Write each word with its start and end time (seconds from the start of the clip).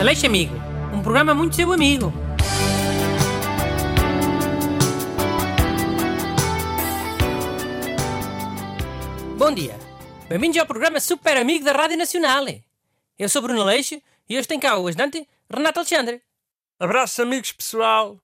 Aleixo 0.00 0.26
Amigo, 0.26 0.54
um 0.92 1.00
programa 1.02 1.34
muito 1.34 1.54
seu 1.54 1.72
amigo. 1.72 2.12
Bom 9.38 9.54
dia, 9.54 9.78
bem-vindos 10.28 10.58
ao 10.58 10.66
programa 10.66 10.98
Super 10.98 11.36
Amigo 11.36 11.64
da 11.64 11.72
Rádio 11.72 11.96
Nacional. 11.96 12.44
Eu 13.18 13.28
sou 13.28 13.40
Bruno 13.40 13.62
Aleixo 13.62 14.02
e 14.28 14.36
hoje 14.36 14.48
tem 14.48 14.58
cá 14.58 14.76
o 14.76 14.88
ajudante 14.88 15.26
Renato 15.48 15.78
Alexandre. 15.78 16.20
Abraço, 16.78 17.22
amigos, 17.22 17.52
pessoal. 17.52 18.20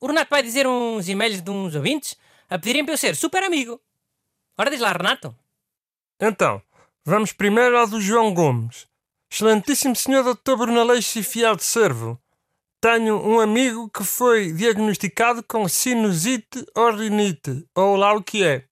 O 0.00 0.06
Renato 0.06 0.30
vai 0.30 0.42
dizer 0.42 0.66
uns 0.66 1.08
e-mails 1.08 1.42
de 1.42 1.50
uns 1.50 1.74
ouvintes 1.74 2.16
a 2.48 2.58
pedirem 2.58 2.84
para 2.84 2.94
eu 2.94 2.98
ser 2.98 3.14
super 3.14 3.44
amigo. 3.44 3.80
Ora, 4.58 4.70
diz 4.70 4.80
lá, 4.80 4.92
Renato. 4.92 5.36
Então, 6.20 6.60
vamos 7.04 7.32
primeiro 7.32 7.76
ao 7.78 7.86
do 7.86 8.00
João 8.00 8.32
Gomes. 8.32 8.90
Excelentíssimo 9.32 9.96
Senhor 9.96 10.22
Dr. 10.22 10.56
Bruno 10.58 10.78
Aleixo 10.78 11.18
e 11.18 11.22
fiel 11.22 11.56
de 11.56 11.64
servo. 11.64 12.20
Tenho 12.78 13.16
um 13.26 13.40
amigo 13.40 13.88
que 13.88 14.04
foi 14.04 14.52
diagnosticado 14.52 15.42
com 15.42 15.66
sinusite 15.66 16.66
ou 16.74 16.94
rinite, 16.94 17.66
ou 17.74 17.96
lá 17.96 18.12
o 18.12 18.22
que 18.22 18.44
é. 18.44 18.66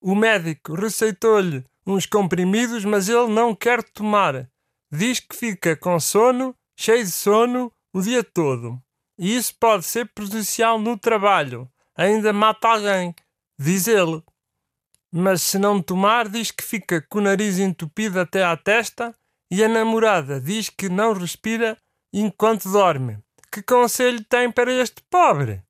O 0.00 0.16
médico 0.16 0.74
receitou-lhe 0.74 1.64
uns 1.86 2.04
comprimidos, 2.04 2.84
mas 2.84 3.08
ele 3.08 3.28
não 3.28 3.54
quer 3.54 3.80
tomar. 3.80 4.50
Diz 4.90 5.20
que 5.20 5.36
fica 5.36 5.76
com 5.76 6.00
sono, 6.00 6.52
cheio 6.74 7.04
de 7.04 7.12
sono, 7.12 7.72
o 7.92 8.02
dia 8.02 8.24
todo. 8.24 8.82
E 9.16 9.36
isso 9.36 9.54
pode 9.54 9.84
ser 9.84 10.10
prejudicial 10.12 10.80
no 10.80 10.98
trabalho. 10.98 11.70
Ainda 11.96 12.32
mata 12.32 12.66
alguém, 12.66 13.14
diz 13.56 13.86
ele. 13.86 14.20
Mas 15.12 15.42
se 15.42 15.60
não 15.60 15.80
tomar, 15.80 16.28
diz 16.28 16.50
que 16.50 16.64
fica 16.64 17.00
com 17.00 17.18
o 17.18 17.22
nariz 17.22 17.60
entupido 17.60 18.18
até 18.18 18.42
à 18.42 18.56
testa 18.56 19.14
e 19.52 19.62
a 19.62 19.68
namorada 19.68 20.40
diz 20.40 20.70
que 20.70 20.88
não 20.88 21.12
respira 21.12 21.76
enquanto 22.10 22.72
dorme. 22.72 23.18
Que 23.52 23.62
conselho 23.62 24.24
tem 24.24 24.50
para 24.50 24.72
este 24.72 25.02
pobre? 25.10 25.62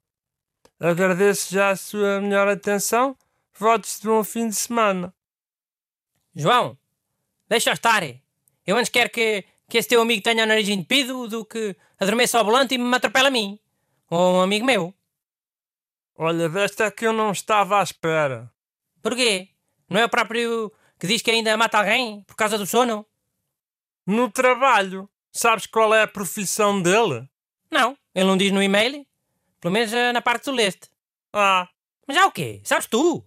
Agradeço 0.78 1.52
já 1.52 1.70
a 1.70 1.76
sua 1.76 2.20
melhor 2.20 2.46
atenção. 2.46 3.16
Votos 3.58 3.98
de 3.98 4.06
bom 4.06 4.22
fim 4.22 4.48
de 4.48 4.54
semana. 4.54 5.12
João, 6.32 6.78
deixa 7.48 7.72
estar. 7.72 8.04
Eu 8.64 8.76
antes 8.76 8.88
quero 8.88 9.10
que, 9.10 9.44
que 9.68 9.78
esse 9.78 9.88
teu 9.88 10.00
amigo 10.00 10.22
tenha 10.22 10.44
o 10.44 10.46
nariz 10.46 10.68
entupido 10.68 11.26
do 11.26 11.44
que 11.44 11.74
adormeça 11.98 12.38
ao 12.38 12.44
volante 12.44 12.76
e 12.76 12.78
me 12.78 12.94
atropela 12.94 13.26
a 13.26 13.32
mim. 13.32 13.58
Ou 14.08 14.36
um 14.36 14.42
amigo 14.42 14.64
meu. 14.64 14.94
Olha, 16.14 16.48
desta 16.48 16.84
é 16.84 16.90
que 16.92 17.04
eu 17.04 17.12
não 17.12 17.32
estava 17.32 17.80
à 17.80 17.82
espera. 17.82 18.48
Porquê? 19.02 19.48
Não 19.90 19.98
é 19.98 20.04
o 20.04 20.08
próprio 20.08 20.72
que 21.00 21.08
diz 21.08 21.20
que 21.20 21.32
ainda 21.32 21.56
mata 21.56 21.78
alguém 21.78 22.22
por 22.22 22.36
causa 22.36 22.56
do 22.56 22.64
sono? 22.64 23.04
No 24.06 24.30
trabalho. 24.30 25.08
Sabes 25.32 25.66
qual 25.66 25.94
é 25.94 26.02
a 26.02 26.08
profissão 26.08 26.82
dele? 26.82 27.28
Não, 27.70 27.96
ele 28.14 28.26
não 28.26 28.36
diz 28.36 28.52
no 28.52 28.62
e-mail. 28.62 29.06
Pelo 29.60 29.72
menos 29.72 29.92
eh, 29.92 30.12
na 30.12 30.20
parte 30.20 30.44
tu 30.44 30.52
leste. 30.52 30.90
Ah, 31.32 31.68
Mas 32.06 32.16
já 32.16 32.26
o 32.26 32.32
quê? 32.32 32.60
Sabes 32.64 32.86
tu? 32.86 33.24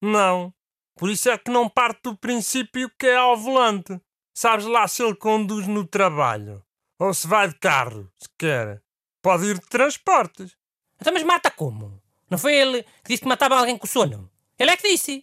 não. 0.00 0.52
Por 0.96 1.10
isso 1.10 1.28
é 1.28 1.36
que 1.36 1.50
não 1.50 1.68
parte 1.68 2.00
do 2.04 2.16
princípio 2.16 2.90
que 2.98 3.06
é 3.06 3.16
ao 3.16 3.36
volante. 3.36 4.00
Sabes 4.32 4.64
lá 4.64 4.88
se 4.88 5.02
ele 5.02 5.14
conduz 5.14 5.66
no 5.66 5.86
trabalho. 5.86 6.64
Ou 6.98 7.12
se 7.12 7.26
vai 7.28 7.48
de 7.48 7.54
carro, 7.56 8.10
se 8.16 8.26
quer. 8.38 8.82
Pode 9.20 9.44
ir 9.44 9.58
de 9.60 9.66
transportes. 9.66 10.56
Então, 10.98 11.12
mas 11.12 11.22
mata 11.22 11.50
como? 11.50 12.02
Não 12.30 12.38
foi 12.38 12.54
ele 12.54 12.82
que 12.82 13.08
disse 13.10 13.20
que 13.22 13.28
matava 13.28 13.58
alguém 13.58 13.76
com 13.76 13.86
sono? 13.86 14.30
Ele 14.58 14.70
é 14.70 14.76
que 14.78 14.88
disse. 14.88 15.22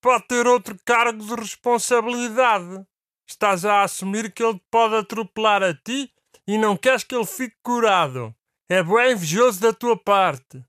Pode 0.00 0.28
ter 0.28 0.46
outro 0.46 0.78
cargo 0.84 1.18
de 1.24 1.34
responsabilidade. 1.34 2.86
Estás 3.30 3.64
a 3.64 3.84
assumir 3.84 4.32
que 4.32 4.42
ele 4.42 4.60
pode 4.72 4.96
atropelar 4.96 5.62
a 5.62 5.72
ti 5.72 6.12
e 6.48 6.58
não 6.58 6.76
queres 6.76 7.04
que 7.04 7.14
ele 7.14 7.24
fique 7.24 7.54
curado. 7.62 8.34
É 8.68 8.82
bem 8.82 9.12
invejoso 9.12 9.60
da 9.60 9.72
tua 9.72 9.96
parte. 9.96 10.60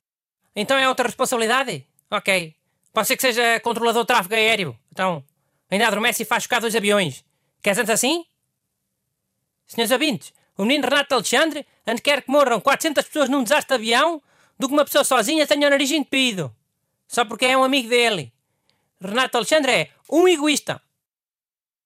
Então 0.55 0.77
é 0.77 0.87
outra 0.87 1.07
responsabilidade? 1.07 1.87
Ok. 2.11 2.55
Pode 2.93 3.07
ser 3.07 3.15
que 3.15 3.23
seja 3.23 3.59
controlador 3.61 4.03
de 4.03 4.07
tráfego 4.07 4.35
aéreo. 4.35 4.79
Então, 4.91 5.25
ainda 5.71 5.87
adormece 5.87 6.21
e 6.21 6.25
faz 6.25 6.43
chocar 6.43 6.61
dois 6.61 6.75
aviões. 6.75 7.25
Queres 7.63 7.79
antes 7.79 7.89
assim? 7.89 8.25
Senhores 9.65 9.91
ouvintes, 9.91 10.31
o 10.55 10.63
menino 10.63 10.87
Renato 10.87 11.15
Alexandre 11.15 11.65
antes 11.87 12.03
quer 12.03 12.21
que 12.21 12.29
morram 12.29 12.61
400 12.61 13.03
pessoas 13.05 13.27
num 13.27 13.41
desastre 13.41 13.69
de 13.69 13.81
avião 13.81 14.21
do 14.59 14.67
que 14.67 14.73
uma 14.73 14.85
pessoa 14.85 15.03
sozinha 15.03 15.47
tenha 15.47 15.65
o 15.65 15.69
nariz 15.71 15.89
entupido. 15.89 16.55
Só 17.07 17.25
porque 17.25 17.45
é 17.45 17.57
um 17.57 17.63
amigo 17.63 17.89
dele. 17.89 18.31
Renato 19.01 19.37
Alexandre 19.37 19.71
é 19.71 19.89
um 20.11 20.27
egoísta. 20.27 20.79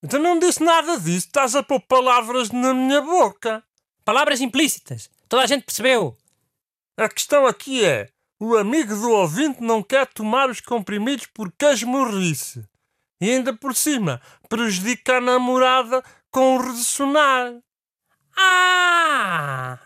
Então 0.06 0.20
não 0.20 0.38
disse 0.38 0.62
nada 0.62 1.00
disso. 1.00 1.26
Estás 1.26 1.56
a 1.56 1.64
pôr 1.64 1.80
palavras 1.80 2.52
na 2.52 2.72
minha 2.72 3.00
boca. 3.00 3.60
Palavras 4.04 4.40
implícitas. 4.40 5.10
Toda 5.28 5.42
a 5.42 5.46
gente 5.46 5.64
percebeu. 5.64 6.16
A 6.96 7.08
questão 7.08 7.44
aqui 7.44 7.84
é: 7.84 8.08
o 8.38 8.56
amigo 8.56 8.94
do 8.94 9.10
ouvinte 9.10 9.60
não 9.60 9.82
quer 9.82 10.06
tomar 10.06 10.48
os 10.48 10.60
comprimidos 10.60 11.26
por 11.26 11.50
casmurrice. 11.58 12.64
E 13.20 13.32
ainda 13.32 13.52
por 13.52 13.74
cima, 13.74 14.22
prejudica 14.48 15.16
a 15.16 15.20
namorada 15.20 16.04
com 16.30 16.54
o 16.54 16.60
ressonar. 16.60 17.54
O 17.54 17.62
Ah! 18.38 19.80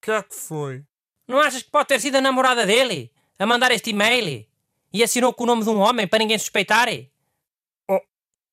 que 0.00 0.12
é 0.12 0.22
que 0.22 0.34
foi? 0.34 0.84
Não 1.26 1.40
achas 1.40 1.64
que 1.64 1.70
pode 1.72 1.88
ter 1.88 2.00
sido 2.00 2.16
a 2.16 2.20
namorada 2.20 2.64
dele 2.64 3.10
a 3.36 3.44
mandar 3.46 3.72
este 3.72 3.90
e-mail? 3.90 4.46
E 4.92 5.02
assinou 5.02 5.34
com 5.34 5.42
o 5.42 5.46
nome 5.48 5.64
de 5.64 5.70
um 5.70 5.78
homem 5.80 6.06
para 6.06 6.20
ninguém 6.20 6.38
suspeitar? 6.38 6.86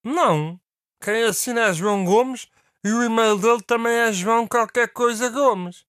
Não. 0.03 0.59
Quem 1.01 1.23
assina 1.23 1.61
é 1.61 1.73
João 1.73 2.03
Gomes 2.03 2.47
e 2.83 2.91
o 2.91 3.03
e-mail 3.03 3.37
dele 3.37 3.61
também 3.61 3.93
é 3.93 4.11
João 4.11 4.47
qualquer 4.47 4.89
coisa 4.89 5.29
Gomes. 5.29 5.85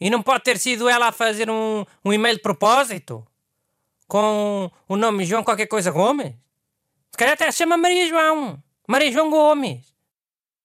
E 0.00 0.10
não 0.10 0.22
pode 0.22 0.44
ter 0.44 0.58
sido 0.58 0.88
ela 0.88 1.08
a 1.08 1.12
fazer 1.12 1.50
um, 1.50 1.84
um 2.04 2.12
e-mail 2.12 2.36
de 2.36 2.42
propósito? 2.42 3.26
Com 4.06 4.70
o 4.88 4.96
nome 4.96 5.24
João 5.24 5.42
qualquer 5.42 5.66
coisa 5.66 5.90
Gomes? 5.90 6.34
Se 7.10 7.18
calhar 7.18 7.34
até 7.34 7.50
se 7.50 7.58
chama 7.58 7.76
Maria 7.76 8.08
João. 8.08 8.62
Maria 8.86 9.10
João 9.10 9.30
Gomes. 9.30 9.94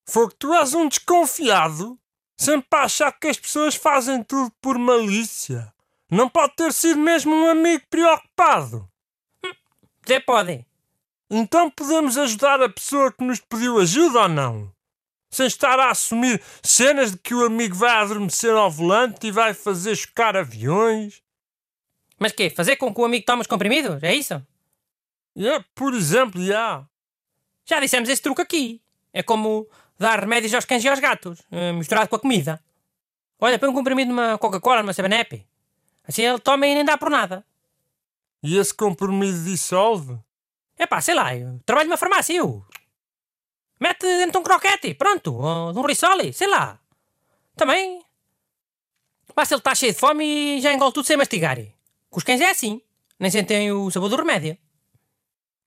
Foi 0.06 0.28
que 0.28 0.36
tu 0.36 0.54
és 0.54 0.74
um 0.74 0.88
desconfiado. 0.88 1.98
Sempre 2.38 2.68
a 2.72 2.84
achar 2.84 3.12
que 3.12 3.28
as 3.28 3.38
pessoas 3.38 3.76
fazem 3.76 4.24
tudo 4.24 4.52
por 4.60 4.78
malícia. 4.78 5.74
Não 6.10 6.28
pode 6.28 6.56
ter 6.56 6.74
sido 6.74 7.00
mesmo 7.00 7.34
um 7.34 7.48
amigo 7.48 7.84
preocupado. 7.90 8.90
Zé 10.08 10.20
pode. 10.20 10.66
Então 11.34 11.72
podemos 11.72 12.18
ajudar 12.18 12.62
a 12.62 12.68
pessoa 12.68 13.10
que 13.10 13.24
nos 13.24 13.40
pediu 13.40 13.80
ajuda 13.80 14.24
ou 14.24 14.28
não? 14.28 14.70
Sem 15.30 15.48
estar 15.48 15.80
a 15.80 15.90
assumir 15.90 16.44
cenas 16.62 17.14
de 17.14 17.18
que 17.20 17.34
o 17.34 17.46
amigo 17.46 17.74
vai 17.74 17.90
adormecer 17.92 18.54
ao 18.54 18.70
volante 18.70 19.28
e 19.28 19.32
vai 19.32 19.54
fazer 19.54 19.96
chocar 19.96 20.36
aviões. 20.36 21.24
Mas 22.20 22.34
quê? 22.34 22.50
Fazer 22.50 22.76
com 22.76 22.94
que 22.94 23.00
o 23.00 23.06
amigo 23.06 23.26
tome 23.26 23.40
os 23.40 23.48
comprimidos? 23.48 24.04
É 24.04 24.14
isso? 24.14 24.46
É, 25.38 25.64
por 25.74 25.94
exemplo, 25.94 26.44
já. 26.44 26.86
Já 27.66 27.80
dissemos 27.80 28.10
esse 28.10 28.22
truque 28.22 28.42
aqui. 28.42 28.82
É 29.14 29.24
como 29.24 29.70
dar 29.98 30.20
remédios 30.20 30.54
aos 30.54 30.66
cães 30.66 30.84
e 30.84 30.90
aos 30.90 31.00
gatos, 31.00 31.42
eh, 31.50 31.72
misturado 31.72 32.10
com 32.10 32.18
a 32.18 32.20
comida. 32.20 32.62
Olha, 33.40 33.58
põe 33.58 33.70
um 33.70 33.74
comprimido 33.74 34.10
numa 34.10 34.38
Coca-Cola, 34.38 34.82
numa 34.82 34.92
7 34.92 35.48
Assim 36.06 36.24
ele 36.24 36.40
toma 36.40 36.68
e 36.68 36.76
nem 36.76 36.84
dá 36.84 36.98
por 36.98 37.10
nada. 37.10 37.46
E 38.44 38.58
esse 38.58 38.74
compromisso 38.74 39.46
dissolve? 39.46 40.20
É 40.78 40.86
pá, 40.88 41.02
sei 41.02 41.14
lá, 41.14 41.36
eu 41.36 41.60
trabalho 41.66 41.90
numa 41.90 41.98
farmácia, 41.98 42.34
eu. 42.34 42.66
Mete 43.80 44.02
dentro 44.02 44.34
de 44.34 44.38
um 44.38 44.44
croquete, 44.44 44.94
pronto, 44.94 45.34
ou 45.34 45.74
de 45.74 45.80
um 45.80 45.86
risole, 45.86 46.32
sei 46.34 46.48
lá. 46.48 46.80
Também. 47.56 48.04
Basta 49.36 49.56
ele 49.56 49.60
estar 49.60 49.76
cheio 49.76 49.94
de 49.94 50.00
fome 50.00 50.26
e 50.58 50.62
já 50.62 50.74
engole 50.74 50.94
tudo 50.94 51.06
sem 51.06 51.18
mastigar. 51.18 51.58
Com 52.10 52.18
os 52.20 52.24
cães 52.24 52.42
é 52.42 52.50
assim, 52.50 52.82
nem 53.20 53.32
sentem 53.32 53.72
o 53.72 53.90
sabor 53.90 54.10
do 54.10 54.18
remédio. 54.18 54.58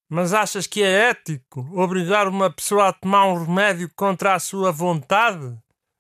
Mas 0.09 0.33
achas 0.33 0.67
que 0.67 0.83
é 0.83 1.11
ético 1.11 1.67
obrigar 1.73 2.29
uma 2.29 2.51
pessoa 2.51 2.89
a 2.89 2.93
tomar 2.93 3.27
um 3.27 3.45
remédio 3.45 3.91
contra 3.97 4.35
a 4.35 4.39
sua 4.39 4.71
vontade? 4.71 5.57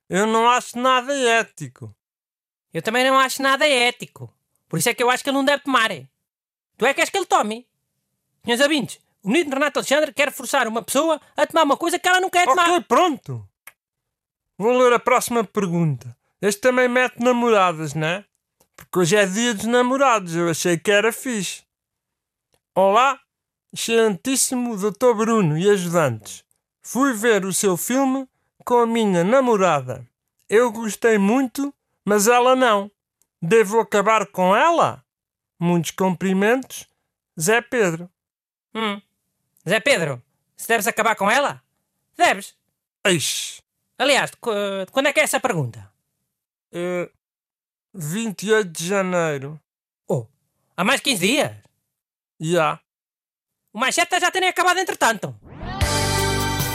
Eu 0.09 0.27
não 0.27 0.49
acho 0.49 0.79
nada 0.79 1.13
ético. 1.15 1.95
Eu 2.73 2.83
também 2.83 3.05
não 3.05 3.19
acho 3.19 3.43
nada 3.43 3.67
ético. 3.67 4.33
Por 4.69 4.79
isso 4.79 4.89
é 4.89 4.95
que 4.95 5.03
eu 5.03 5.11
acho 5.11 5.25
que 5.25 5.31
ele 5.31 5.37
não 5.37 5.45
deve 5.45 5.63
tomar. 5.63 5.89
Tu 6.77 6.85
é 6.85 6.89
que 6.89 6.95
queres 6.95 7.11
que 7.11 7.17
ele 7.17 7.27
tome? 7.27 7.67
Senhores 8.45 8.63
ouvintes, 8.63 9.01
o 9.23 9.31
menino 9.31 9.55
Renato 9.55 9.79
Alexandre 9.79 10.13
quer 10.13 10.31
forçar 10.31 10.69
uma 10.69 10.83
pessoa 10.83 11.21
a 11.35 11.47
tomar 11.47 11.63
uma 11.63 11.77
coisa 11.79 11.99
que 11.99 12.07
ela 12.07 12.21
não 12.21 12.29
quer 12.29 12.45
tomar. 12.45 12.69
Ok, 12.69 12.85
pronto. 12.87 13.49
Vou 14.59 14.77
ler 14.77 14.93
a 14.93 14.99
próxima 14.99 15.43
pergunta. 15.43 16.15
Este 16.43 16.61
também 16.61 16.89
mete 16.89 17.21
namoradas, 17.21 17.95
né? 17.95 18.25
Porque 18.77 18.99
hoje 18.99 19.17
é 19.17 19.25
dia 19.25 19.55
dos 19.55 19.65
namorados. 19.65 20.37
Eu 20.37 20.51
achei 20.51 20.77
que 20.77 20.91
era 20.91 21.11
fixe. 21.11 21.63
Olá, 22.75 23.19
excelentíssimo 23.73 24.77
Dr. 24.77 25.15
Bruno 25.17 25.57
e 25.57 25.71
ajudantes. 25.71 26.45
Fui 26.83 27.15
ver 27.15 27.47
o 27.47 27.53
seu 27.53 27.79
filme 27.79 28.29
com 28.63 28.79
a 28.79 28.87
minha 28.87 29.25
namorada. 29.25 30.07
Eu 30.51 30.71
gostei 30.71 31.17
muito, 31.17 31.73
mas 32.05 32.29
ela 32.29 32.55
não. 32.55 32.91
Devo 33.41 33.81
acabar 33.81 34.27
com 34.27 34.55
ela? 34.55 35.03
Muitos 35.59 35.93
cumprimentos, 35.93 36.87
Zé 37.41 37.63
Pedro. 37.63 38.11
Hum. 38.75 39.01
Zé 39.69 39.81
Pedro, 39.81 40.23
se 40.57 40.67
deves 40.69 40.87
acabar 40.87 41.15
com 41.17 41.31
ela? 41.31 41.63
Deves. 42.17 42.55
Eixe, 43.07 43.61
Aliás, 43.99 44.31
qu- 44.41 44.51
quando 44.91 45.07
é 45.09 45.13
que 45.13 45.21
é 45.21 45.23
essa 45.25 45.39
pergunta? 45.41 45.91
É 46.73 47.09
28 47.95 48.69
de 48.71 48.87
janeiro. 48.89 49.61
Oh, 50.09 50.27
há 50.77 50.83
mais 50.85 51.01
15 51.01 51.27
dias. 51.27 51.53
Já. 52.41 52.81
O 53.73 53.79
Mancheta 53.79 54.19
já 54.21 54.31
tem 54.31 54.49
acabado 54.49 54.79
entretanto. 54.79 55.35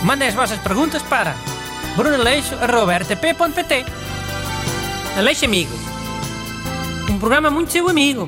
Mandem 0.04 0.28
as 0.30 0.34
vossas 0.34 0.60
perguntas 0.60 1.02
para 1.04 1.36
brunaleixo.rtp.pt 1.98 3.86
Aleixo 5.18 5.46
Amigo. 5.46 5.74
Um 7.10 7.20
programa 7.20 7.50
muito 7.52 7.72
seu 7.72 7.90
amigo. 7.90 8.28